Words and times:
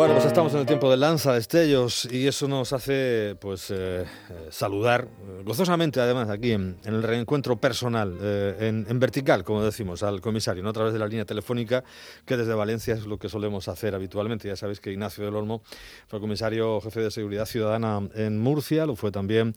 Bueno, 0.00 0.14
pues 0.14 0.24
estamos 0.24 0.54
en 0.54 0.60
el 0.60 0.66
tiempo 0.66 0.90
de 0.90 0.96
lanza, 0.96 1.34
destellos, 1.34 2.08
y 2.10 2.26
eso 2.26 2.48
nos 2.48 2.72
hace 2.72 3.36
pues 3.38 3.70
eh, 3.70 4.00
eh, 4.00 4.06
saludar 4.48 5.06
eh, 5.06 5.42
gozosamente, 5.44 6.00
además, 6.00 6.30
aquí 6.30 6.52
en, 6.52 6.78
el 6.84 7.02
reencuentro 7.02 7.60
personal, 7.60 8.16
en, 8.22 8.98
vertical, 8.98 9.44
como 9.44 9.62
decimos, 9.62 10.02
al 10.02 10.22
comisario, 10.22 10.62
¿no? 10.62 10.70
a 10.70 10.72
través 10.72 10.94
de 10.94 10.98
la 11.00 11.06
línea 11.06 11.26
telefónica, 11.26 11.84
que 12.24 12.38
desde 12.38 12.54
Valencia 12.54 12.94
es 12.94 13.04
lo 13.04 13.18
que 13.18 13.28
solemos 13.28 13.68
hacer 13.68 13.94
habitualmente. 13.94 14.48
Ya 14.48 14.56
sabéis 14.56 14.80
que 14.80 14.90
Ignacio 14.90 15.22
del 15.22 15.36
Olmo 15.36 15.60
fue 16.08 16.18
comisario 16.18 16.80
jefe 16.80 17.00
de 17.00 17.10
Seguridad 17.10 17.44
Ciudadana 17.44 18.00
en 18.14 18.38
Murcia, 18.38 18.86
lo 18.86 18.96
fue 18.96 19.12
también 19.12 19.54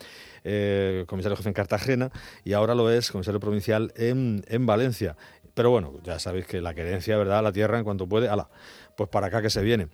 comisario 1.07 1.37
jefe 1.37 1.47
en 1.47 1.53
Cartagena, 1.53 2.11
y 2.43 2.51
ahora 2.51 2.75
lo 2.75 2.91
es 2.91 3.09
comisario 3.11 3.39
provincial 3.39 3.93
en, 3.95 4.43
en 4.49 4.65
Valencia. 4.65 5.15
Pero 5.53 5.69
bueno, 5.69 5.93
ya 6.03 6.19
sabéis 6.19 6.47
que 6.47 6.61
la 6.61 6.73
querencia, 6.73 7.17
¿verdad?, 7.17 7.43
la 7.43 7.51
tierra 7.51 7.77
en 7.77 7.83
cuanto 7.83 8.07
puede, 8.07 8.27
ala, 8.27 8.49
pues 8.97 9.09
para 9.09 9.27
acá 9.27 9.41
que 9.41 9.49
se 9.49 9.61
viene. 9.61 9.87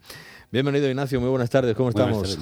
Bienvenido 0.52 0.88
Ignacio, 0.88 1.20
muy 1.20 1.30
buenas 1.30 1.50
tardes, 1.50 1.76
¿cómo 1.76 1.90
estamos? 1.90 2.40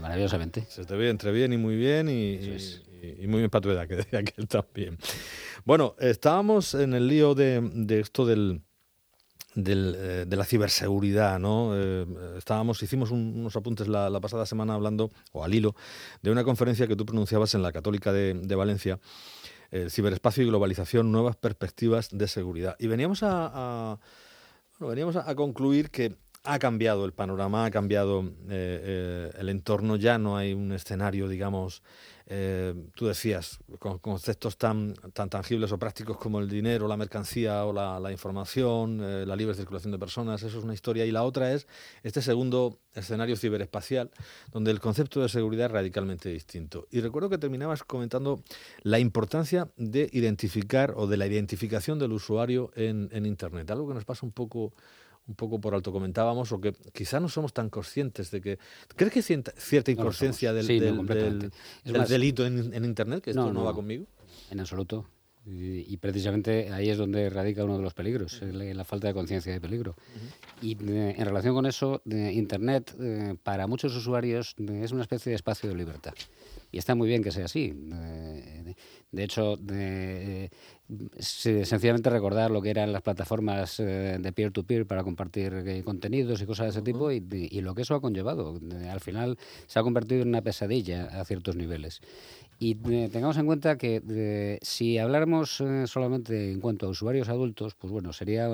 maravillosamente. 0.00 0.64
Se 0.68 0.84
te 0.84 0.94
ve 0.94 1.08
entre 1.08 1.32
bien 1.32 1.52
y 1.52 1.56
muy 1.56 1.76
bien 1.76 2.08
y, 2.08 3.26
muy 3.26 3.38
bien 3.38 3.50
para 3.50 3.62
tu 3.62 3.70
edad, 3.70 3.88
que 3.88 3.96
decía 3.96 4.22
que 4.22 4.46
también. 4.46 4.98
Bueno, 5.64 5.96
estábamos 5.98 6.74
en 6.74 6.94
el 6.94 7.08
lío 7.08 7.34
de, 7.34 7.60
esto 8.00 8.26
del, 8.26 8.62
eh, 9.56 10.24
de 10.28 10.36
la 10.36 10.44
ciberseguridad, 10.44 11.40
¿no? 11.40 11.72
Eh, 11.74 12.06
estábamos, 12.36 12.82
hicimos 12.82 13.10
unos 13.10 13.56
apuntes 13.56 13.88
la, 13.88 14.20
pasada 14.20 14.46
semana 14.46 14.74
hablando, 14.74 15.10
o 15.32 15.42
al 15.42 15.54
hilo, 15.54 15.74
de 16.22 16.30
una 16.30 16.44
conferencia 16.44 16.86
que 16.86 16.96
tú 16.96 17.06
pronunciabas 17.06 17.54
en 17.54 17.62
la 17.62 17.72
Católica 17.72 18.12
de, 18.12 18.54
Valencia, 18.54 19.00
el 19.70 19.90
ciberespacio 19.90 20.42
y 20.42 20.46
globalización, 20.46 21.12
nuevas 21.12 21.36
perspectivas 21.36 22.08
de 22.10 22.28
seguridad. 22.28 22.76
Y 22.78 22.86
veníamos 22.86 23.20
a, 23.22 23.98
veníamos 24.80 25.16
a 25.16 25.34
concluir 25.34 25.90
que 25.90 26.16
ha 26.44 26.58
cambiado 26.58 27.04
el 27.04 27.12
panorama, 27.12 27.64
ha 27.64 27.70
cambiado 27.70 28.22
eh, 28.22 28.28
eh, 28.50 29.30
el 29.38 29.48
entorno, 29.48 29.96
ya 29.96 30.18
no 30.18 30.36
hay 30.36 30.52
un 30.54 30.72
escenario, 30.72 31.28
digamos, 31.28 31.82
eh, 32.26 32.74
tú 32.94 33.06
decías, 33.06 33.58
con 33.78 33.98
conceptos 33.98 34.58
tan, 34.58 34.94
tan 35.14 35.30
tangibles 35.30 35.72
o 35.72 35.78
prácticos 35.78 36.18
como 36.18 36.40
el 36.40 36.48
dinero, 36.48 36.86
la 36.86 36.96
mercancía 36.96 37.64
o 37.64 37.72
la, 37.72 38.12
información, 38.12 39.26
la 39.26 39.34
libre 39.34 39.54
circulación 39.54 39.92
de 39.92 39.98
personas, 39.98 40.42
eso 40.42 40.58
es 40.58 40.64
una 40.64 40.74
historia. 40.74 41.06
Y 41.06 41.10
la 41.10 41.22
otra 41.22 41.52
es 41.52 41.66
este 42.02 42.20
segundo 42.20 42.78
escenario 42.94 43.36
ciberespacial, 43.36 44.10
donde 44.52 44.70
el 44.70 44.80
concepto 44.80 45.22
de 45.22 45.30
seguridad 45.30 45.66
es 45.66 45.72
radicalmente 45.72 46.28
distinto. 46.28 46.86
Y 46.90 47.00
recuerdo 47.00 47.30
que 47.30 47.38
terminabas 47.38 47.82
comentando 47.82 48.42
la 48.82 48.98
importancia 48.98 49.68
de 49.76 50.10
identificar 50.12 50.92
o 50.96 51.06
de 51.06 51.16
la 51.16 51.26
identificación 51.26 51.98
del 51.98 52.12
usuario 52.12 52.70
en, 52.74 53.08
en 53.12 53.24
Internet, 53.24 53.70
algo 53.70 53.88
que 53.88 53.94
nos 53.94 54.04
pasa 54.04 54.26
un 54.26 54.32
poco 54.32 54.74
un 55.28 55.34
poco 55.34 55.60
por 55.60 55.74
alto 55.74 55.92
comentábamos, 55.92 56.50
o 56.52 56.60
que 56.60 56.72
quizá 56.92 57.20
no 57.20 57.28
somos 57.28 57.52
tan 57.52 57.68
conscientes 57.68 58.30
de 58.30 58.40
que... 58.40 58.58
¿Crees 58.96 59.12
que 59.12 59.20
hay 59.20 59.42
cierta 59.56 59.90
inconsciencia 59.92 60.52
del, 60.52 60.66
delito 62.08 62.46
en, 62.46 62.84
Internet, 62.84 63.22
que 63.22 63.30
esto 63.30 63.52
no, 63.52 63.64
va 63.64 63.74
conmigo? 63.74 64.06
En 64.50 64.60
absoluto. 64.60 65.06
Y, 65.50 65.96
precisamente 65.96 66.70
ahí 66.72 66.90
es 66.90 66.98
donde 66.98 67.30
radica 67.30 67.64
uno 67.64 67.78
de 67.78 67.82
los 67.82 67.94
peligros, 67.94 68.42
la, 68.42 68.84
falta 68.84 69.08
de 69.08 69.14
conciencia 69.14 69.52
de 69.52 69.60
peligro. 69.60 69.96
Y 70.60 70.72
eh, 70.72 71.14
en 71.16 71.24
relación 71.24 71.54
con 71.54 71.64
eso, 71.64 72.02
Internet 72.04 72.94
eh, 73.00 73.34
para 73.42 73.66
muchos 73.66 73.96
usuarios 73.96 74.54
es 74.58 74.92
una 74.92 75.02
especie 75.02 75.30
de 75.30 75.36
espacio 75.36 75.70
de 75.70 75.76
libertad. 75.76 76.14
Y 76.70 76.76
está 76.76 76.94
muy 76.94 77.08
bien 77.08 77.22
que 77.22 77.30
sea 77.30 77.46
así. 77.46 77.72
de 79.10 79.24
hecho, 79.24 79.56
sencillamente 81.18 82.08
recordar 82.08 82.50
lo 82.50 82.62
que 82.62 82.70
eran 82.70 82.92
las 82.92 83.02
plataformas 83.02 83.78
eh, 83.80 84.18
de 84.18 84.32
peer-to-peer 84.32 84.86
para 84.86 85.04
compartir 85.04 85.52
eh, 85.66 85.82
contenidos 85.82 86.40
y 86.40 86.46
cosas 86.46 86.66
de 86.66 86.70
ese 86.70 86.82
tipo 86.82 87.10
y, 87.12 87.20
lo 87.60 87.74
que 87.74 87.82
eso 87.82 87.94
ha 87.94 88.00
conllevado. 88.00 88.58
al 88.90 89.00
final 89.00 89.38
se 89.66 89.78
ha 89.78 89.82
convertido 89.82 90.22
en 90.22 90.28
una 90.28 90.42
pesadilla 90.42 91.06
a 91.06 91.24
ciertos 91.24 91.56
niveles. 91.56 92.00
Y 92.60 92.76
eh, 92.90 93.08
tengamos 93.12 93.36
en 93.38 93.46
cuenta 93.46 93.78
que 93.78 94.58
si 94.62 94.98
habláramos 94.98 95.62
solamente 95.86 96.50
en 96.52 96.60
cuanto 96.60 96.86
a 96.86 96.88
usuarios 96.88 97.28
adultos, 97.28 97.74
pues 97.74 97.92
bueno, 97.92 98.12
sería, 98.12 98.48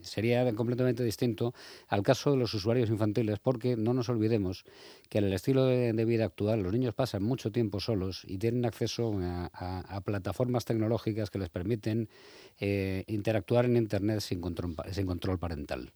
sería 0.00 0.52
completamente 0.54 1.02
distinto 1.02 1.52
al 1.88 2.02
caso 2.02 2.30
de 2.30 2.36
los 2.36 2.54
usuarios 2.54 2.88
infantiles, 2.88 3.40
porque 3.40 3.76
no 3.76 3.94
nos 3.94 4.08
olvidemos 4.08 4.64
que 5.08 5.18
en 5.18 5.24
el 5.24 5.32
estilo 5.32 5.66
de, 5.66 6.04
vida 6.04 6.24
actual 6.24 6.62
los 6.62 6.72
niños 6.72 6.94
pasan 6.94 7.24
mucho 7.24 7.50
tiempo 7.50 7.80
solos 7.80 8.22
y 8.26 8.38
tienen 8.38 8.64
acceso 8.64 9.18
a, 9.20 10.00
plataformas 10.04 10.64
tecnológicas 10.64 11.30
que 11.30 11.38
les 11.38 11.48
permiten 11.48 12.08
eh, 12.60 13.02
interactuar 13.08 13.64
en 13.64 13.76
Internet 13.76 14.20
sin 14.20 14.40
control, 14.40 14.76
sin 14.92 15.06
control 15.06 15.38
parental. 15.38 15.90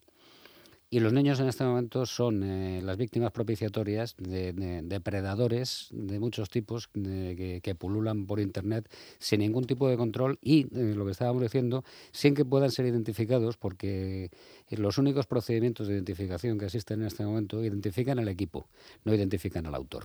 Y 0.93 0.99
los 0.99 1.13
niños 1.13 1.39
en 1.39 1.47
este 1.47 1.63
momento 1.63 2.05
son 2.05 2.43
eh, 2.43 2.81
las 2.83 2.97
víctimas 2.97 3.31
propiciatorias 3.31 4.13
de, 4.17 4.51
depredadores 4.83 5.87
de 5.91 6.19
muchos 6.19 6.49
tipos 6.49 6.89
que, 6.89 7.75
pululan 7.79 8.25
por 8.25 8.41
Internet 8.41 8.91
sin 9.17 9.39
ningún 9.39 9.63
tipo 9.63 9.87
de 9.87 9.95
control 9.95 10.37
y, 10.41 10.63
eh, 10.63 10.93
lo 10.93 11.05
que 11.05 11.11
estábamos 11.11 11.43
diciendo, 11.43 11.85
sin 12.11 12.35
que 12.35 12.43
puedan 12.43 12.71
ser 12.71 12.87
identificados 12.87 13.55
porque 13.55 14.31
los 14.69 14.97
únicos 14.97 15.27
procedimientos 15.27 15.87
de 15.87 15.93
identificación 15.93 16.59
que 16.59 16.65
existen 16.65 16.99
en 16.99 17.07
este 17.07 17.23
momento 17.23 17.63
identifican 17.63 18.19
al 18.19 18.27
equipo, 18.27 18.67
no 19.05 19.15
identifican 19.15 19.65
al 19.67 19.75
autor. 19.75 20.03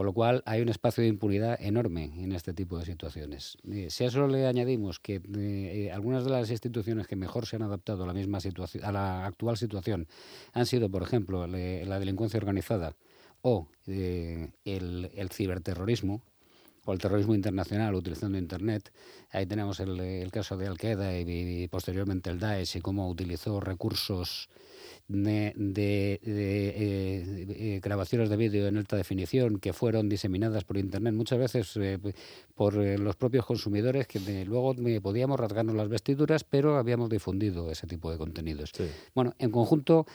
Con 0.00 0.06
lo 0.06 0.14
cual 0.14 0.42
hay 0.46 0.62
un 0.62 0.70
espacio 0.70 1.02
de 1.02 1.10
impunidad 1.10 1.60
enorme 1.60 2.04
en 2.04 2.32
este 2.32 2.54
tipo 2.54 2.78
de 2.78 2.86
situaciones. 2.86 3.58
Eh, 3.70 3.88
si 3.90 4.04
a 4.04 4.06
eso 4.06 4.26
le 4.28 4.46
añadimos 4.46 4.98
que 4.98 5.20
eh, 5.36 5.90
algunas 5.92 6.24
de 6.24 6.30
las 6.30 6.50
instituciones 6.50 7.06
que 7.06 7.16
mejor 7.16 7.44
se 7.44 7.56
han 7.56 7.62
adaptado 7.64 8.04
a 8.04 8.06
la 8.06 8.14
misma 8.14 8.40
situación, 8.40 8.82
a 8.82 8.92
la 8.92 9.26
actual 9.26 9.58
situación, 9.58 10.08
han 10.54 10.64
sido, 10.64 10.90
por 10.90 11.02
ejemplo, 11.02 11.46
la 11.46 11.98
delincuencia 11.98 12.38
organizada 12.38 12.96
o 13.42 13.68
eh, 13.88 14.48
el, 14.64 15.28
ciberterrorismo, 15.30 16.22
o 16.90 16.92
el 16.92 16.98
terrorismo 16.98 17.34
internacional 17.34 17.94
utilizando 17.94 18.36
Internet. 18.36 18.92
Ahí 19.30 19.46
tenemos 19.46 19.78
el, 19.80 20.28
caso 20.32 20.56
de 20.56 20.66
Al-Qaeda 20.66 21.18
y, 21.18 21.62
y, 21.62 21.68
posteriormente 21.68 22.30
el 22.30 22.40
Daesh 22.40 22.76
y 22.76 22.80
cómo 22.80 23.08
utilizó 23.08 23.60
recursos 23.60 24.48
de, 25.10 25.52
eh, 25.56 26.20
eh, 26.24 27.80
grabaciones 27.82 28.30
de 28.30 28.36
vídeo 28.36 28.68
en 28.68 28.76
alta 28.76 28.96
definición 28.96 29.58
que 29.58 29.72
fueron 29.72 30.08
diseminadas 30.08 30.64
por 30.64 30.76
Internet, 30.76 31.14
muchas 31.14 31.38
veces 31.38 31.76
eh, 31.76 31.98
por 32.54 32.74
los 32.74 33.16
propios 33.16 33.44
consumidores, 33.44 34.06
que 34.06 34.44
luego 34.44 34.74
podíamos 35.02 35.40
rasgarnos 35.40 35.74
las 35.74 35.88
vestiduras, 35.88 36.44
pero 36.44 36.76
habíamos 36.76 37.08
difundido 37.08 37.70
ese 37.70 37.86
tipo 37.86 38.10
de 38.10 38.18
contenidos. 38.18 38.72
Bueno, 39.14 39.34
en 39.38 39.50
conjunto, 39.50 40.06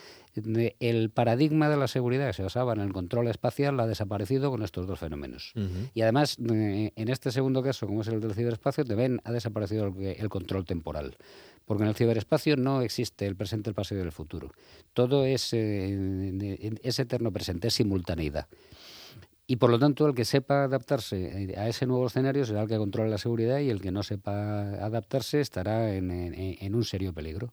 el 0.79 1.09
paradigma 1.09 1.69
de 1.69 1.77
la 1.77 1.87
seguridad 1.87 2.27
que 2.27 2.33
se 2.33 2.43
basaba 2.43 2.73
en 2.73 2.81
el 2.81 2.93
control 2.93 3.27
espacial 3.27 3.79
ha 3.79 3.87
desaparecido 3.87 4.51
con 4.51 4.63
estos 4.63 4.85
dos 4.85 4.99
fenómenos. 4.99 5.53
Y 5.93 6.01
además, 6.01 6.37
en 6.95 7.07
este 7.09 7.31
segundo 7.31 7.61
caso, 7.63 7.87
como 7.87 8.01
es 8.01 8.07
el 8.07 8.19
del 8.19 8.33
ciberespacio, 8.33 8.85
también 8.85 9.21
ha 9.23 9.31
desaparecido 9.31 9.93
el 9.99 10.29
control 10.29 10.65
temporal 10.65 11.17
porque 11.65 11.83
en 11.83 11.89
el 11.89 11.95
ciberespacio 11.95 12.55
no 12.57 12.81
existe 12.81 13.25
el 13.25 13.35
presente, 13.35 13.69
el 13.69 13.75
pasado 13.75 14.01
y 14.01 14.03
el 14.03 14.11
futuro. 14.11 14.51
Todo 14.93 15.25
es, 15.25 15.49
eh, 15.53 16.77
eterno 16.83 17.31
presente, 17.31 17.67
es 17.67 17.73
simultaneidad. 17.73 18.47
Y 19.47 19.57
por 19.57 19.69
lo 19.69 19.77
tanto, 19.77 20.07
el 20.07 20.15
que 20.15 20.25
sepa 20.25 20.63
adaptarse 20.63 21.53
a 21.57 21.67
ese 21.67 21.85
nuevo 21.85 22.07
escenario 22.07 22.45
será 22.45 22.63
el 22.63 22.67
que 22.67 22.77
controla 22.77 23.09
la 23.09 23.17
seguridad 23.17 23.59
y 23.59 23.69
el 23.69 23.81
que 23.81 23.91
no 23.91 24.01
sepa 24.01 24.61
adaptarse 24.83 25.39
estará 25.41 25.93
en 25.93 26.75
un 26.75 26.83
serio 26.83 27.13
peligro. 27.13 27.51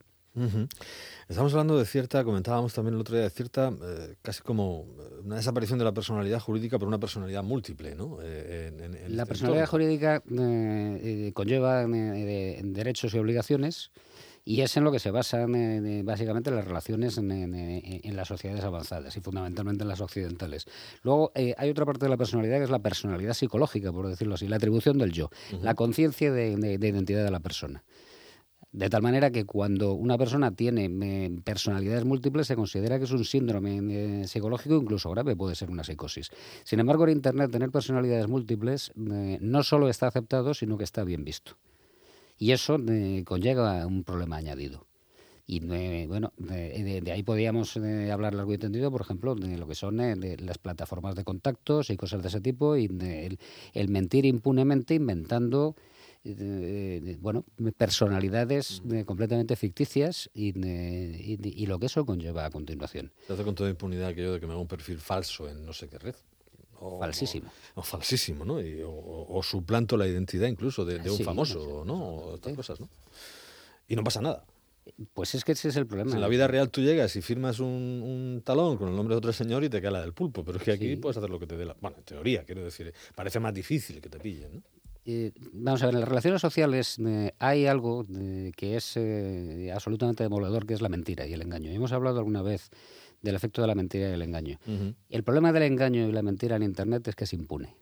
Estamos 1.28 1.52
hablando 1.52 1.78
de 1.78 1.84
cierta, 1.84 2.24
comentábamos 2.24 2.72
también 2.72 2.94
el 2.94 3.00
otro 3.00 3.16
día, 3.16 3.24
de 3.24 3.30
cierta, 3.30 3.72
eh, 3.82 4.14
casi 4.22 4.42
como 4.42 4.86
eh, 4.98 5.20
una 5.24 5.36
desaparición 5.36 5.78
de 5.78 5.84
la 5.84 5.92
personalidad 5.92 6.40
jurídica 6.40 6.78
por 6.78 6.88
una 6.88 6.98
personalidad 6.98 7.42
múltiple, 7.42 7.94
¿no? 7.94 8.18
Eh, 8.22 8.72
la 9.08 9.22
este 9.22 9.26
personalidad 9.26 9.66
jurídica 9.66 10.22
conlleva 11.34 11.86
derechos 11.86 13.14
y 13.14 13.18
obligaciones 13.18 13.90
y 14.44 14.62
es 14.62 14.76
en 14.76 14.84
lo 14.84 14.90
que 14.90 14.98
se 14.98 15.10
basan 15.10 16.04
básicamente 16.04 16.50
las 16.50 16.64
relaciones 16.64 17.16
en, 17.18 18.16
las 18.16 18.28
sociedades 18.28 18.64
avanzadas 18.64 19.16
y 19.16 19.20
fundamentalmente 19.20 19.84
en 19.84 19.88
las 19.88 20.00
occidentales. 20.00 20.66
Luego 21.02 21.30
hay 21.34 21.70
otra 21.70 21.86
parte 21.86 22.06
de 22.06 22.10
la 22.10 22.16
personalidad 22.16 22.58
que 22.58 22.64
es 22.64 22.70
la 22.70 22.80
personalidad 22.80 23.34
psicológica, 23.34 23.92
por 23.92 24.08
decirlo 24.08 24.34
así, 24.34 24.48
la 24.48 24.56
atribución 24.56 24.98
del 24.98 25.12
yo, 25.12 25.30
la 25.60 25.74
conciencia 25.74 26.32
de 26.32 26.50
identidad 26.50 27.24
de 27.24 27.30
la 27.30 27.40
persona. 27.40 27.84
De 28.72 28.88
tal 28.88 29.02
manera 29.02 29.30
que 29.30 29.44
cuando 29.44 29.92
una 29.92 30.16
persona 30.16 30.50
tiene 30.50 30.86
eh, 31.02 31.30
personalidades 31.44 32.06
múltiples 32.06 32.46
se 32.46 32.56
considera 32.56 32.98
que 32.98 33.04
es 33.04 33.10
un 33.10 33.26
síndrome 33.26 34.22
eh, 34.22 34.26
psicológico, 34.26 34.76
incluso 34.76 35.10
grave, 35.10 35.36
puede 35.36 35.54
ser 35.54 35.70
una 35.70 35.84
psicosis. 35.84 36.30
Sin 36.64 36.80
embargo, 36.80 37.04
en 37.04 37.10
Internet 37.10 37.50
tener 37.50 37.70
personalidades 37.70 38.28
múltiples 38.28 38.90
eh, 38.96 39.36
no 39.42 39.62
solo 39.62 39.90
está 39.90 40.06
aceptado, 40.06 40.54
sino 40.54 40.78
que 40.78 40.84
está 40.84 41.04
bien 41.04 41.22
visto. 41.22 41.58
Y 42.38 42.52
eso 42.52 42.78
conlleva 43.24 43.86
un 43.86 44.04
problema 44.04 44.36
añadido. 44.36 44.86
Y 45.46 45.60
bueno, 46.06 46.32
de, 46.38 47.02
ahí 47.12 47.22
podríamos 47.22 47.76
hablar 47.76 48.32
largo 48.34 48.54
y 48.54 48.58
tendido, 48.58 48.90
por 48.90 49.02
ejemplo, 49.02 49.34
de 49.34 49.58
lo 49.58 49.68
que 49.68 49.74
son 49.74 49.98
las 49.98 50.58
plataformas 50.58 51.14
de 51.14 51.24
contactos 51.24 51.90
y 51.90 51.96
cosas 51.96 52.22
de 52.22 52.28
ese 52.28 52.40
tipo, 52.40 52.76
y 52.76 52.88
el 53.74 53.88
mentir 53.90 54.24
impunemente 54.24 54.94
inventando 54.94 55.76
bueno, 57.20 57.44
personalidades 57.76 58.82
completamente 59.06 59.56
ficticias 59.56 60.30
y, 60.34 60.52
lo 61.66 61.78
que 61.78 61.86
eso 61.86 62.04
conlleva 62.06 62.46
a 62.46 62.50
continuación. 62.50 63.12
Se 63.26 63.32
hace 63.32 63.44
con 63.44 63.54
toda 63.54 63.70
impunidad 63.70 64.08
aquello 64.08 64.34
de 64.34 64.40
que 64.40 64.46
me 64.46 64.52
haga 64.52 64.60
un 64.60 64.68
perfil 64.68 64.98
falso 64.98 65.48
en 65.48 65.64
no 65.64 65.72
sé 65.72 65.88
qué 65.88 65.98
red. 65.98 66.14
falsísimo. 67.00 67.50
O, 67.74 67.82
falsísimo, 67.82 68.44
¿no? 68.44 68.58
o, 68.86 69.42
suplanto 69.42 69.96
la 69.96 70.06
identidad 70.06 70.48
incluso 70.48 70.84
de, 70.84 71.10
un 71.10 71.18
famoso, 71.18 71.84
¿no? 71.84 71.94
O 71.94 72.32
otras 72.34 72.54
cosas, 72.54 72.80
¿no? 72.80 72.88
Y 73.88 73.96
no 73.96 74.04
pasa 74.04 74.20
nada. 74.20 74.44
Pues 75.14 75.34
es 75.36 75.44
que 75.44 75.52
ese 75.52 75.68
es 75.68 75.76
el 75.76 75.86
problema. 75.86 76.12
en 76.12 76.20
la 76.20 76.26
vida 76.26 76.48
real 76.48 76.70
tú 76.70 76.80
llegas 76.80 77.14
y 77.14 77.22
firmas 77.22 77.60
un, 77.60 78.42
talón 78.44 78.76
con 78.76 78.88
el 78.88 78.96
nombre 78.96 79.14
de 79.14 79.18
otro 79.18 79.32
señor 79.32 79.62
y 79.62 79.68
te 79.68 79.80
cae 79.80 79.90
la 79.90 80.00
del 80.00 80.12
pulpo, 80.12 80.44
pero 80.44 80.58
es 80.58 80.64
que 80.64 80.72
aquí 80.72 80.96
puedes 80.96 81.16
hacer 81.16 81.30
lo 81.30 81.38
que 81.38 81.46
te 81.46 81.56
dé 81.56 81.64
la... 81.64 81.76
Bueno, 81.80 81.98
en 81.98 82.04
teoría, 82.04 82.44
quiero 82.44 82.64
decir, 82.64 82.92
parece 83.14 83.38
más 83.38 83.54
difícil 83.54 84.00
que 84.00 84.08
te 84.08 84.18
pillen, 84.18 84.56
¿no? 84.56 84.62
Eh, 85.04 85.32
vamos 85.52 85.82
a 85.82 85.86
ver, 85.86 85.94
en 85.94 86.00
las 86.00 86.08
relaciones 86.08 86.40
sociales 86.40 86.96
eh, 87.04 87.32
hay 87.38 87.66
algo 87.66 88.06
eh, 88.14 88.52
que 88.56 88.76
es 88.76 88.98
absolutamente 89.74 90.22
demoledor, 90.22 90.66
que 90.66 90.74
es 90.74 90.80
la 90.80 90.88
mentira 90.88 91.26
y 91.26 91.32
el 91.32 91.42
engaño. 91.42 91.70
Hemos 91.70 91.92
hablado 91.92 92.18
alguna 92.18 92.42
vez 92.42 92.70
del 93.20 93.34
efecto 93.34 93.60
de 93.62 93.68
la 93.68 93.74
mentira 93.74 94.08
y 94.08 94.12
el 94.12 94.22
engaño. 94.22 94.58
El 95.08 95.22
problema 95.24 95.52
del 95.52 95.64
engaño 95.64 96.08
y 96.08 96.12
la 96.12 96.22
mentira 96.22 96.56
en 96.56 96.62
Internet 96.62 97.06
es 97.08 97.14
que 97.14 97.24
es 97.24 97.32
impune 97.32 97.76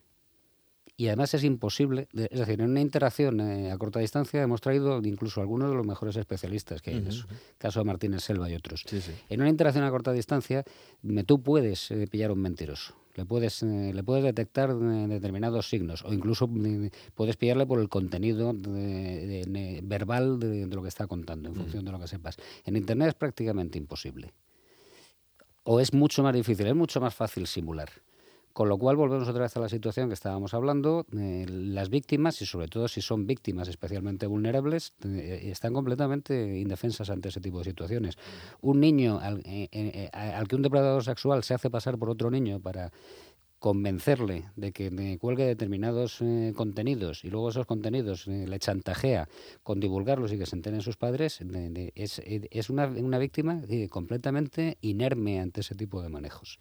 y 1.01 1.07
además 1.07 1.33
es 1.33 1.45
imposible, 1.45 2.09
es 2.13 2.39
decir, 2.39 2.61
en 2.61 2.69
una 2.69 2.83
interacción 2.83 3.41
eh, 3.41 3.73
a 3.73 3.79
corta 3.79 4.01
distancia 4.01 4.43
hemos 4.43 4.61
traído 4.61 5.01
incluso 5.03 5.41
algunos 5.41 5.71
de 5.71 5.75
los 5.75 5.87
mejores 5.87 6.15
especialistas 6.15 6.83
que 6.83 6.91
hay 6.91 6.99
en 6.99 7.07
eso, 7.07 7.27
caso 7.57 7.81
de 7.81 7.87
Martínez 7.87 8.23
Selva 8.23 8.51
y 8.51 8.55
otros. 8.55 8.85
En 9.31 9.41
una 9.41 9.49
interacción 9.49 9.83
a 9.83 9.91
corta 9.91 10.13
distancia, 10.13 10.63
tú 11.25 11.43
puedes 11.43 11.91
eh, 11.91 12.07
pillar 12.07 12.31
un 12.33 12.43
mentiroso. 12.43 13.00
Le 13.15 13.25
puedes, 13.25 13.63
eh, 13.63 13.93
le 13.93 14.03
puedes 14.03 14.23
detectar 14.25 14.75
determinados 14.75 15.69
signos 15.69 16.05
o 16.05 16.13
incluso 16.13 16.49
puedes 17.15 17.37
pillarle 17.37 17.67
por 17.67 17.81
el 17.81 17.89
contenido 17.89 18.53
verbal 19.83 20.39
de, 20.39 20.67
lo 20.67 20.83
que 20.83 20.89
está 20.89 21.07
contando, 21.07 21.49
en 21.49 21.57
función 21.57 21.85
de 21.85 21.93
lo 21.93 21.99
que 21.99 22.07
sepas. 22.07 22.37
En 22.65 22.77
Internet 22.77 23.09
es 23.09 23.15
prácticamente 23.15 23.79
imposible. 23.79 24.33
O 25.65 25.81
es 25.81 25.93
mucho 25.93 26.23
más 26.23 26.35
difícil, 26.35 26.67
es 26.67 26.75
mucho 26.75 27.01
más 27.01 27.15
fácil 27.15 27.47
simular. 27.47 27.91
Con 28.53 28.69
lo 28.69 28.79
cual 28.79 28.97
volvemos 28.97 29.29
otra 29.29 29.43
vez 29.43 29.57
a 29.57 29.61
la 29.61 29.69
situación 29.69 30.09
que 30.09 30.15
estábamos 30.15 30.55
hablando. 30.55 31.07
Eh, 31.17 31.47
las 31.49 31.89
víctimas, 31.89 32.43
y 32.43 32.47
sobre 32.47 32.67
todo 32.67 32.89
si 32.89 33.01
son 33.01 33.27
víctimas 33.27 33.69
especialmente 33.69 34.27
vulnerables, 34.27 34.93
eh, 35.05 35.49
están 35.53 35.73
completamente 35.73 36.59
indefensas 36.59 37.11
ante 37.11 37.29
ese 37.29 37.41
tipo 37.41 37.59
de 37.59 37.65
situaciones. 37.65 38.19
Un 38.61 38.81
niño 38.81 39.21
al, 39.21 39.41
eh, 39.45 40.11
al 40.13 40.49
que 40.49 40.57
un 40.57 40.63
depredador 40.63 41.05
sexual 41.05 41.45
se 41.45 41.55
hace 41.55 41.71
pasar 41.71 41.97
por 41.97 42.11
otro 42.11 42.31
niño 42.31 42.59
para 42.61 42.91
convencerle 43.61 44.47
de 44.57 44.73
que 44.73 44.91
me 44.91 45.19
cuelgue 45.19 45.45
determinados 45.45 46.23
eh, 46.23 46.55
contenidos 46.57 47.25
y 47.25 47.31
luego 47.31 47.51
esos 47.51 47.67
contenidos 47.67 48.27
eh, 48.27 48.47
le 48.49 48.59
chantajea 48.59 49.29
con 49.63 49.81
divulgarlos 49.81 50.33
y 50.33 50.39
que 50.39 50.47
se 50.47 50.57
enteren 50.57 50.81
sus 50.81 50.97
padres, 50.97 51.41
es, 51.95 52.23
es 52.25 52.71
una, 52.71 52.87
una, 52.87 53.19
víctima 53.19 53.61
eh, 53.69 53.89
completamente 53.91 54.79
inerme 54.81 55.41
ante 55.41 55.61
ese 55.61 55.75
tipo 55.75 56.03
de 56.03 56.09
manejos. 56.09 56.59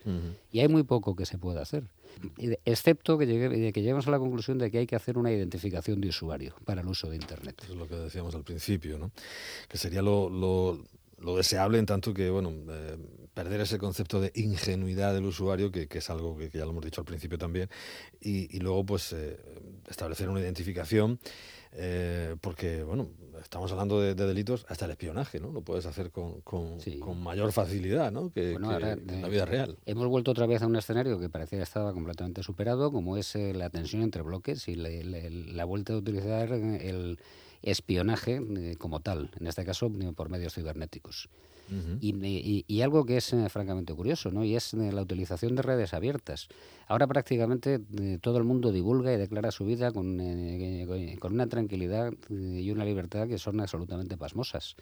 Y 0.52 0.60
hay 0.60 0.68
muy 0.68 0.84
poco 0.84 1.16
que 1.16 1.26
se 1.26 1.38
pueda 1.38 1.62
hacer, 1.62 1.86
excepto 2.66 3.18
que, 3.18 3.26
llegue, 3.26 3.72
que 3.72 3.82
lleguemos 3.82 4.08
a 4.08 4.12
la 4.12 4.20
conclusión 4.20 4.58
de 4.58 4.70
que 4.70 4.80
hay 4.80 4.88
que 4.88 4.98
hacer 4.98 5.18
una 5.18 5.32
identificación 5.32 6.02
de 6.02 6.10
usuario 6.10 6.54
para 6.66 6.82
el 6.82 6.88
uso 6.88 7.10
de 7.10 7.16
Internet. 7.16 7.62
Eso 7.64 7.74
es 7.74 7.80
lo 7.80 7.88
que 7.88 7.96
decíamos 7.96 8.36
al 8.36 8.44
principio, 8.44 9.00
¿no? 9.00 9.12
que 9.70 9.78
sería 9.78 10.02
lo, 10.02 10.30
lo 10.30 10.80
lo 11.22 11.36
deseable 11.36 11.80
en 11.80 11.86
tanto 11.86 12.14
que, 12.14 12.30
bueno, 12.30 12.54
eh, 12.70 12.98
perder 13.40 13.62
ese 13.62 13.78
concepto 13.78 14.20
de 14.20 14.34
ingenuidad 14.36 15.14
del 15.14 15.24
usuario, 15.24 15.72
que, 15.72 15.88
es 15.90 16.10
algo 16.10 16.36
que, 16.36 16.50
ya 16.50 16.66
lo 16.66 16.72
hemos 16.72 16.84
dicho 16.84 17.00
al 17.00 17.06
principio 17.06 17.38
también, 17.38 17.70
y, 18.20 18.60
luego, 18.60 18.86
pues, 18.86 19.14
eh, 19.14 19.40
establecer 19.88 20.28
una 20.28 20.42
identificación, 20.42 21.22
eh, 21.72 22.36
porque, 22.42 22.84
bueno, 22.84 23.08
estamos 23.42 23.72
hablando 23.72 24.02
de, 24.02 24.14
delitos 24.14 24.66
hasta 24.68 24.84
el 24.84 24.92
espionaje, 24.92 25.40
¿no? 25.40 25.54
Lo 25.54 25.62
puedes 25.62 25.86
hacer 25.86 26.12
con, 26.12 26.42
con, 26.42 26.80
mayor 27.24 27.54
facilidad, 27.54 28.12
¿no? 28.12 28.30
Que, 28.30 28.56
en 28.56 29.22
la 29.22 29.30
vida 29.30 29.46
real. 29.46 29.78
Hemos 29.86 30.08
vuelto 30.10 30.32
otra 30.32 30.46
vez 30.46 30.62
a 30.62 30.68
un 30.68 30.76
escenario 30.76 31.18
que 31.18 31.30
parecía 31.30 31.60
que 31.60 31.64
estaba 31.64 31.94
completamente 31.94 32.44
superado, 32.44 32.92
como 32.92 33.16
es 33.16 33.36
la 33.36 33.70
tensión 33.70 34.02
entre 34.02 34.22
bloques 34.22 34.68
y 34.68 34.76
la 34.76 35.64
vuelta 35.64 35.94
de 35.94 36.00
utilizar 36.00 36.52
el 36.52 37.20
espionaje 37.62 38.42
eh, 38.58 38.76
como 38.78 39.00
tal, 39.02 39.32
en 39.40 39.48
este 39.48 39.66
caso 39.66 39.92
eh, 40.02 40.12
por 40.16 40.30
medios 40.30 40.54
cibernéticos. 40.54 41.30
y, 42.02 42.82
algo 42.82 43.06
que 43.06 43.18
es 43.18 43.32
eh, 43.32 43.48
francamente 43.48 43.94
curioso, 43.94 44.32
¿no? 44.32 44.44
Y 44.44 44.56
es 44.56 44.74
la 44.74 45.02
utilización 45.02 45.56
de 45.56 45.62
redes 45.62 45.94
abiertas. 45.94 46.48
Ahora 46.88 47.06
prácticamente 47.06 47.80
todo 48.22 48.40
el 48.40 48.44
mundo 48.44 48.72
divulga 48.72 49.14
y 49.14 49.18
declara 49.18 49.52
su 49.52 49.66
vida 49.66 49.92
con, 49.92 50.18
con 51.20 51.34
una 51.34 51.48
tranquilidad 51.48 52.12
y 52.30 52.72
una 52.72 52.86
libertad 52.86 53.28
que 53.28 53.38
son 53.38 53.60
absolutamente 53.60 54.18
pasmosas. 54.18 54.76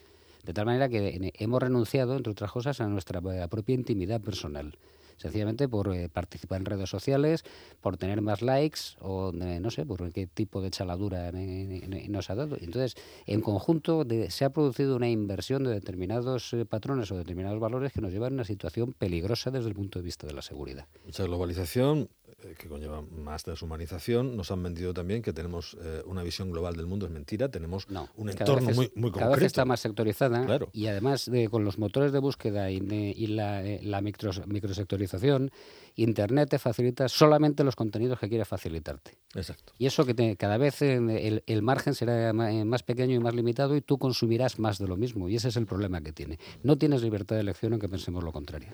De 0.45 0.53
tal 0.53 0.65
manera 0.65 0.87
que 0.87 1.33
hemos 1.39 1.61
renunciado, 1.61 2.15
entre 2.15 2.31
otras 2.31 2.53
cosas, 2.53 2.79
a 2.79 2.87
nuestra 2.87 3.19
propia 3.49 3.75
intimidad 3.75 4.21
personal 4.21 4.77
sencillamente 5.17 5.67
por 5.67 5.93
eh, 5.93 6.09
participar 6.09 6.59
en 6.59 6.65
redes 6.65 6.89
sociales, 6.89 7.43
por 7.81 7.97
tener 7.97 8.21
más 8.21 8.41
likes 8.41 8.79
o 8.99 9.33
eh, 9.33 9.59
no 9.59 9.71
sé, 9.71 9.85
por 9.85 10.11
qué 10.11 10.27
tipo 10.27 10.61
de 10.61 10.69
chaladura 10.69 11.31
nos 11.31 12.29
ha 12.29 12.35
dado. 12.35 12.57
Entonces, 12.59 12.95
en 13.25 13.41
conjunto 13.41 14.05
se 14.29 14.45
ha 14.45 14.49
producido 14.51 14.95
una 14.95 15.09
inversión 15.09 15.63
de 15.63 15.71
determinados 15.71 16.53
eh, 16.53 16.65
patrones 16.65 17.11
o 17.11 17.17
determinados 17.17 17.59
valores 17.59 17.91
que 17.91 18.01
nos 18.01 18.11
llevan 18.11 18.33
a 18.33 18.35
una 18.35 18.45
situación 18.45 18.93
peligrosa 18.93 19.51
desde 19.51 19.69
el 19.69 19.75
punto 19.75 19.99
de 19.99 20.05
vista 20.05 20.27
de 20.27 20.33
la 20.33 20.41
seguridad. 20.41 20.87
Mucha 21.05 21.23
globalización, 21.23 22.09
que 22.57 22.67
conlleva 22.67 23.01
más 23.01 23.45
deshumanización, 23.45 24.35
nos 24.35 24.51
han 24.51 24.61
vendido 24.61 24.93
también 24.93 25.21
que 25.21 25.33
tenemos 25.33 25.77
una 26.05 26.23
visión 26.23 26.51
global 26.51 26.75
del 26.75 26.85
mundo, 26.85 27.05
es 27.05 27.11
mentira, 27.11 27.49
tenemos 27.49 27.87
un 28.15 28.29
entorno 28.29 28.71
muy, 28.71 28.91
muy 28.95 29.11
concreto. 29.11 29.19
Cada 29.19 29.35
vez 29.35 29.43
está 29.45 29.65
más 29.65 29.79
sectorizada 29.79 30.45
y 30.73 30.87
además 30.87 31.29
con 31.49 31.63
los 31.63 31.77
motores 31.77 32.11
de 32.11 32.19
búsqueda 32.19 32.69
y, 32.69 33.27
la, 33.27 33.63
la 33.81 34.01
micro, 34.01 34.31
microsectorización 34.45 35.51
Internet 35.97 36.49
te 36.49 36.59
facilita 36.59 37.09
solamente 37.09 37.63
los 37.63 37.75
contenidos 37.75 38.19
que 38.19 38.29
quiere 38.29 38.45
facilitarte. 38.45 39.17
Exacto. 39.33 39.73
Y 39.79 39.87
eso 39.87 40.05
que 40.05 40.35
cada 40.37 40.57
vez 40.57 40.81
el, 40.83 41.43
el, 41.45 41.61
margen 41.63 41.95
será 41.95 42.29
eh, 42.29 42.65
más 42.65 42.83
pequeño 42.83 43.15
y 43.15 43.19
más 43.19 43.33
limitado 43.33 43.75
y 43.75 43.81
tú 43.81 43.97
consumirás 43.97 44.59
más 44.59 44.77
de 44.77 44.87
lo 44.87 44.95
mismo. 44.95 45.27
Y 45.27 45.35
ese 45.35 45.49
es 45.49 45.57
el 45.57 45.65
problema 45.65 46.01
que 46.01 46.13
tiene. 46.13 46.37
No 46.61 46.77
tienes 46.77 47.01
libertad 47.01 47.35
de 47.35 47.41
elección 47.41 47.73
aunque 47.73 47.89
pensemos 47.89 48.23
lo 48.23 48.31
contrario. 48.31 48.69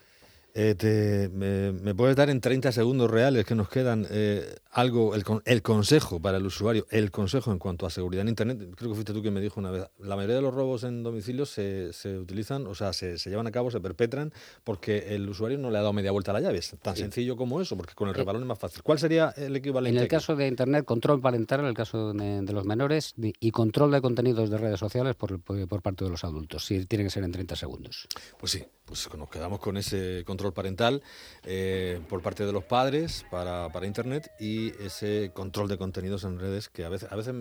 Eh, 0.55 0.75
te, 0.75 1.29
me, 1.29 1.95
puedes 1.95 2.15
dar 2.15 2.29
en 2.29 2.39
30 2.39 2.71
segundos 2.71 3.09
reales 3.09 3.45
que 3.45 3.55
nos 3.55 3.69
quedan 3.69 4.05
eh, 4.11 4.55
algo, 4.73 5.13
el, 5.13 5.23
el, 5.45 5.61
consejo 5.61 6.19
para 6.19 6.37
el 6.37 6.45
usuario, 6.45 6.87
el 6.89 7.11
consejo 7.11 7.51
en 7.51 7.59
cuanto 7.59 7.85
a 7.85 7.91
seguridad 7.91 8.23
en 8.23 8.29
Internet? 8.29 8.57
Creo 8.75 8.89
que 8.89 8.95
fuiste 8.95 9.13
tú 9.13 9.21
quien 9.21 9.33
me 9.33 9.39
dijo 9.41 9.59
una 9.59 9.69
vez, 9.71 9.87
la 9.99 10.15
mayoría 10.15 10.37
de 10.37 10.41
los 10.41 10.53
robos 10.53 10.83
en 10.83 11.03
domicilio 11.03 11.45
se, 11.45 11.93
se 11.93 12.17
utilizan, 12.17 12.65
o 12.65 12.73
sea, 12.73 12.91
se, 12.91 13.19
se, 13.19 13.29
llevan 13.29 13.45
a 13.45 13.51
cabo, 13.51 13.69
se 13.69 13.79
perpetran 13.79 14.33
porque 14.63 15.15
el 15.15 15.29
usuario 15.29 15.59
no 15.59 15.69
le 15.69 15.77
ha 15.77 15.81
dado 15.81 15.93
media 15.93 16.11
vuelta 16.11 16.31
a 16.31 16.33
la 16.33 16.41
llave. 16.41 16.57
Es 16.57 16.75
tan 16.81 16.95
sencillo 16.95 17.37
como 17.37 17.61
eso, 17.61 17.77
porque 17.77 17.93
con 17.93 18.09
el 18.09 18.15
rebalón 18.15 18.41
es 18.41 18.47
más 18.47 18.59
fácil. 18.59 18.81
¿Cuál 18.81 18.97
sería 18.97 19.29
el 19.37 19.55
equivalente? 19.55 19.97
En 19.97 20.03
el 20.03 20.09
caso 20.09 20.35
de 20.35 20.47
Internet, 20.47 20.85
control 20.85 21.21
parental, 21.21 21.61
en 21.61 21.67
el 21.67 21.73
caso 21.75 22.11
de, 22.13 22.53
los 22.53 22.65
menores, 22.65 23.13
y 23.17 23.51
control 23.51 23.91
de 23.91 24.01
contenidos 24.01 24.49
de 24.49 24.57
redes 24.57 24.79
sociales 24.79 25.15
por, 25.15 25.39
por, 25.39 25.81
parte 25.81 26.03
de 26.03 26.09
los 26.09 26.23
adultos. 26.23 26.65
Sí, 26.65 26.85
tiene 26.85 27.03
que 27.03 27.09
ser 27.11 27.23
en 27.23 27.31
30 27.31 27.55
segundos. 27.55 28.07
Pues 28.39 28.51
sí, 28.51 28.63
pues 28.85 29.07
nos 29.17 29.29
quedamos 29.29 29.59
con 29.59 29.77
ese 29.77 30.23
control 30.25 30.53
parental 30.53 31.01
eh, 31.43 31.99
por 32.09 32.21
parte 32.21 32.45
de 32.45 32.51
los 32.51 32.63
padres 32.63 33.25
para, 33.29 33.69
para, 33.71 33.87
Internet 33.87 34.31
y 34.39 34.62
ese 34.79 35.31
control 35.33 35.67
de 35.67 35.77
contenidos 35.77 36.23
en 36.23 36.39
redes 36.39 36.69
que 36.69 36.85
a 36.85 36.89
veces, 36.89 37.11
a 37.11 37.15
veces 37.15 37.33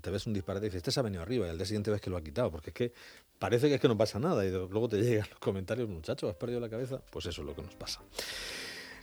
te 0.00 0.10
ves 0.10 0.26
un 0.26 0.32
disparate 0.32 0.66
y 0.66 0.68
dices, 0.68 0.78
este 0.78 0.90
se 0.90 1.00
ha 1.00 1.02
venido 1.02 1.22
arriba 1.22 1.46
y 1.46 1.50
al 1.50 1.56
día 1.56 1.66
siguiente 1.66 1.90
ves 1.90 2.00
que 2.00 2.10
lo 2.10 2.16
ha 2.16 2.22
quitado, 2.22 2.50
porque 2.50 2.70
es 2.70 2.74
que 2.74 2.92
parece 3.38 3.68
que 3.68 3.76
es 3.76 3.80
que 3.80 3.88
no 3.88 3.96
pasa 3.96 4.18
nada 4.18 4.44
y 4.44 4.50
luego 4.50 4.88
te 4.88 4.96
llegan 5.02 5.26
los 5.30 5.38
comentarios, 5.38 5.88
muchacho, 5.88 6.28
has 6.28 6.36
perdido 6.36 6.60
la 6.60 6.68
cabeza, 6.68 7.00
pues 7.10 7.26
eso 7.26 7.42
es 7.42 7.46
lo 7.46 7.54
que 7.54 7.62
nos 7.62 7.74
pasa. 7.74 8.00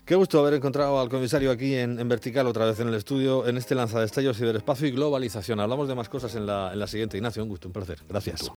Qué 0.05 0.15
gusto 0.15 0.37
haber 0.37 0.55
encontrado 0.55 0.99
al 0.99 1.07
comisario 1.07 1.49
aquí 1.49 1.75
en, 1.75 2.07
Vertical, 2.09 2.45
otra 2.47 2.65
vez 2.65 2.77
en 2.81 2.89
el 2.89 2.95
estudio, 2.95 3.47
en 3.47 3.55
este 3.55 3.73
lanzadestellos 3.73 4.37
ciberespacio 4.37 4.85
y 4.85 4.91
globalización. 4.91 5.61
Hablamos 5.61 5.87
de 5.87 5.95
más 5.95 6.09
cosas 6.09 6.35
en 6.35 6.45
la, 6.45 6.73
en 6.73 6.79
la 6.79 6.87
siguiente. 6.87 7.15
Ignacio, 7.15 7.41
un 7.41 7.47
gusto, 7.47 7.69
un 7.69 7.73
placer. 7.73 7.99
Gracias. 8.09 8.51